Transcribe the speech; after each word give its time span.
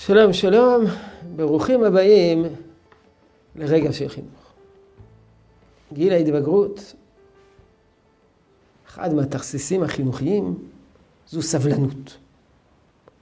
שלום, 0.00 0.32
שלום, 0.32 0.84
ברוכים 1.36 1.84
הבאים 1.84 2.44
לרגע 3.56 3.92
של 3.92 4.08
חינוך. 4.08 4.52
גיל 5.92 6.12
ההתבגרות, 6.12 6.94
אחד 8.88 9.14
מהתכסיסים 9.14 9.82
החינוכיים 9.82 10.54
זו 11.28 11.42
סבלנות. 11.42 12.16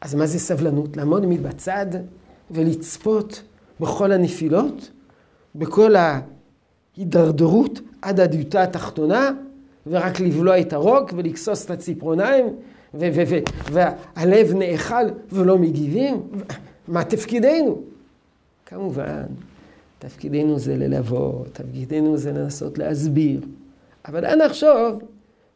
אז 0.00 0.14
מה 0.14 0.26
זה 0.26 0.38
סבלנות? 0.38 0.96
לעמוד 0.96 1.22
בצד 1.42 1.86
ולצפות 2.50 3.42
בכל 3.80 4.12
הנפילות, 4.12 4.90
בכל 5.54 5.94
ההידרדרות 6.96 7.80
עד 8.02 8.20
הדיוטה 8.20 8.62
התחתונה, 8.62 9.30
ורק 9.86 10.20
לבלוע 10.20 10.60
את 10.60 10.72
הרוק 10.72 11.12
ולכסוס 11.16 11.64
את 11.64 11.70
הציפורניים, 11.70 12.56
והלב 12.94 14.52
נאכל 14.54 15.04
ולא 15.32 15.58
מגיבים. 15.58 16.22
מה 16.88 17.04
תפקידנו? 17.04 17.82
כמובן, 18.66 19.24
תפקידנו 19.98 20.58
זה 20.58 20.76
ללוות, 20.76 21.48
תפקידנו 21.52 22.16
זה 22.16 22.32
לנסות 22.32 22.78
להסביר. 22.78 23.40
אבל 24.04 24.24
אנא 24.24 24.44
נחשוב 24.44 25.02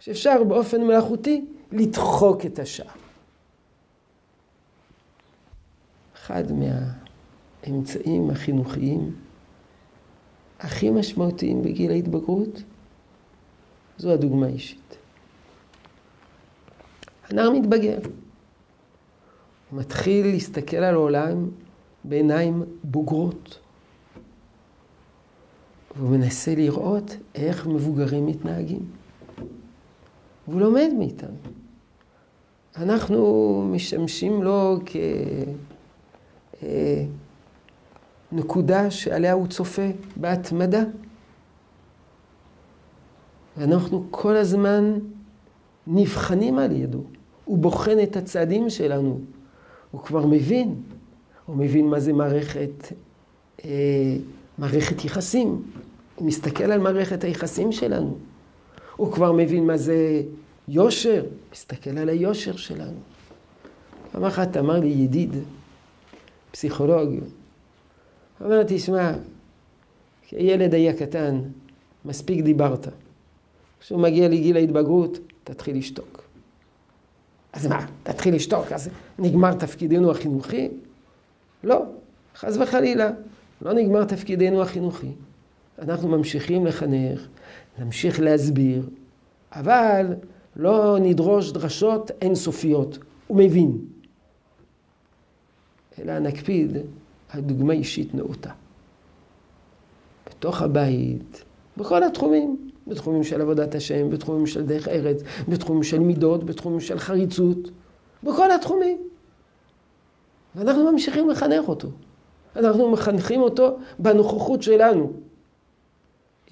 שאפשר 0.01 0.45
באופן 0.45 0.83
מלאכותי 0.83 1.45
לדחוק 1.73 2.47
את 2.47 2.59
השעה. 2.59 2.93
אחד 6.15 6.45
מהאמצעים 6.53 8.31
החינוכיים 8.31 9.15
הכי 10.61 10.91
משמעותיים 10.91 11.63
בגיל 11.63 11.91
ההתבגרות 11.91 12.63
זו 13.99 14.13
הדוגמה 14.13 14.47
האישית. 14.47 14.97
הנער 17.29 17.51
מתבגר. 17.51 17.99
מתחיל 19.73 20.27
להסתכל 20.27 20.77
על 20.77 20.95
העולם 20.95 21.49
בעיניים 22.05 22.63
בוגרות. 22.85 23.59
והוא 25.97 26.11
מנסה 26.11 26.55
לראות 26.55 27.17
איך 27.35 27.67
מבוגרים 27.67 28.27
מתנהגים. 28.27 28.83
והוא 30.49 30.61
לומד 30.61 30.89
מאיתנו. 30.99 31.37
אנחנו 32.77 33.71
משמשים 33.73 34.43
לו 34.43 34.79
כנקודה 38.31 38.91
שעליה 38.91 39.33
הוא 39.33 39.47
צופה 39.47 39.87
בהתמדה. 40.17 40.83
ואנחנו 43.57 44.07
כל 44.11 44.37
הזמן 44.37 44.99
נבחנים 45.87 46.59
על 46.59 46.73
ידו. 46.73 47.03
הוא 47.45 47.59
בוחן 47.59 47.97
את 48.03 48.17
הצעדים 48.17 48.71
שלנו. 48.71 49.21
הוא 49.91 50.01
כבר 50.01 50.27
מבין. 50.27 50.75
הוא 51.47 51.57
מבין 51.57 51.87
מה 51.87 52.01
זה 52.01 52.13
מערכת, 52.13 52.93
אה, 53.65 54.17
מערכת 54.59 55.05
יחסים. 55.05 55.63
הוא 56.17 56.27
מסתכל 56.27 56.65
על 56.65 56.81
מערכת 56.81 57.25
היחסים 57.25 57.73
שלנו. 57.73 58.17
הוא 58.97 59.13
כבר 59.13 59.33
מבין 59.33 59.67
מה 59.67 59.77
זה 59.77 60.23
יושר, 60.69 61.25
מסתכל 61.53 61.99
על 61.99 62.09
היושר 62.09 62.57
שלנו. 62.57 62.99
פעם 64.13 64.25
אחת 64.25 64.57
אמר 64.57 64.81
לי 64.81 64.89
ידיד, 64.89 65.37
פסיכולוג, 66.51 67.09
אמר, 68.43 68.63
תשמע, 68.67 69.13
כשהילד 70.23 70.75
היה 70.75 70.97
קטן, 70.97 71.41
מספיק 72.05 72.45
דיברת. 72.45 72.89
כשהוא 73.81 74.01
מגיע 74.01 74.29
לגיל 74.29 74.57
ההתבגרות, 74.57 75.19
תתחיל 75.45 75.77
לשתוק. 75.77 76.30
אז 77.53 77.67
מה, 77.67 77.87
תתחיל 78.03 78.35
לשתוק, 78.35 78.73
אז 78.73 78.89
נגמר 79.19 79.55
תפקידנו 79.55 80.11
החינוכי? 80.11 80.69
לא, 81.65 81.83
חס 82.37 82.57
וחלילה, 82.57 83.11
לא 83.63 83.73
נגמר 83.73 84.05
תפקידנו 84.05 84.63
החינוכי. 84.63 85.13
אנחנו 85.79 86.09
ממשיכים 86.09 86.67
לחנך, 86.67 87.27
נמשיך 87.79 88.21
להסביר, 88.21 88.89
אבל 89.53 90.15
לא 90.57 90.99
נדרוש 91.01 91.53
דרשות 91.53 92.11
אינסופיות. 92.23 92.99
הוא 93.27 93.39
מבין. 93.39 93.79
אלא 95.99 96.19
נקפיד 96.19 96.77
על 97.29 97.41
דוגמה 97.41 97.73
אישית 97.73 98.15
נאותה. 98.15 98.51
בתוך 100.27 100.63
הבית, 100.63 101.45
בכל 101.81 102.03
התחומים. 102.03 102.71
בתחומים 102.87 103.25
של 103.25 103.41
עבודת 103.41 103.75
השם, 103.75 104.11
בתחומים 104.11 104.47
של 104.47 104.67
דרך 104.67 104.89
ארץ, 104.89 105.23
בתחומים 105.49 105.83
של 105.83 105.99
מידות, 105.99 106.45
בתחומים 106.45 106.81
של 106.81 106.99
חריצות, 106.99 107.71
בכל 108.23 108.51
התחומים. 108.51 108.99
ואנחנו 110.55 110.93
ממשיכים 110.93 111.31
לחנך 111.31 111.69
אותו. 111.69 111.89
אנחנו 112.57 112.91
מחנכים 112.91 113.41
אותו 113.41 113.79
בנוכחות 113.99 114.63
שלנו. 114.63 115.13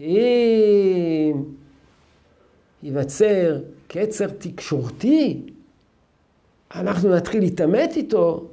אם 0.01 1.43
ייווצר 2.83 3.59
קצר 3.89 4.27
תקשורתי, 4.39 5.43
אנחנו 6.75 7.11
נתחיל 7.11 7.41
להתעמת 7.41 7.97
איתו, 7.97 8.45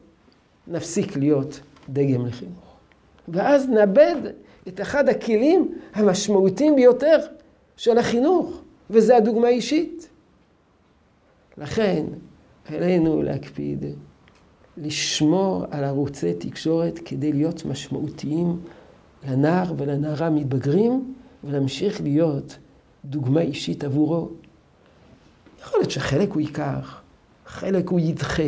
נפסיק 0.67 1.17
להיות 1.17 1.59
דגם 1.89 2.25
לחינוך. 2.25 2.64
ואז 3.27 3.69
נאבד 3.69 4.15
את 4.67 4.81
אחד 4.81 5.09
הכלים 5.09 5.77
המשמעותיים 5.93 6.75
ביותר 6.75 7.17
של 7.77 7.97
החינוך, 7.97 8.61
וזה 8.89 9.17
הדוגמה 9.17 9.47
האישית. 9.47 10.09
לכן, 11.57 12.05
עלינו 12.65 13.21
להקפיד 13.21 13.85
לשמור 14.77 15.65
על 15.71 15.83
ערוצי 15.83 16.33
תקשורת 16.33 16.99
כדי 17.05 17.33
להיות 17.33 17.65
משמעותיים 17.65 18.59
לנער 19.27 19.73
ולנערה 19.77 20.29
מתבגרים, 20.29 21.13
ולהמשיך 21.43 22.01
להיות 22.01 22.57
דוגמה 23.05 23.41
אישית 23.41 23.83
עבורו. 23.83 24.29
יכול 25.61 25.79
להיות 25.79 25.91
שחלק 25.91 26.31
הוא 26.31 26.41
ייקח, 26.41 27.01
חלק 27.45 27.89
הוא 27.89 27.99
ידחה, 27.99 28.43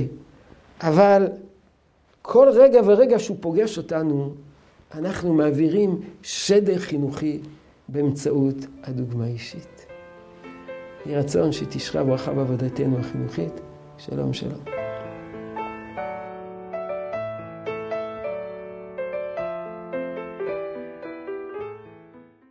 אבל 0.82 1.28
כל 2.22 2.50
רגע 2.54 2.82
ורגע 2.86 3.20
שהוא 3.20 3.38
פוגש 3.40 3.78
אותנו, 3.78 4.34
אנחנו 4.94 5.34
מעבירים 5.34 6.02
שדר 6.24 6.80
חינוכי 6.80 7.40
באמצעות 7.90 8.56
הדוגמה 8.84 9.26
האישית. 9.26 9.86
יהי 11.06 11.16
רצון 11.16 11.52
שתשרה 11.52 12.04
ברכה 12.04 12.34
בעבודתנו 12.34 13.00
החינוכית. 13.00 13.54
שלום 13.98 14.34
שלום. 14.34 14.77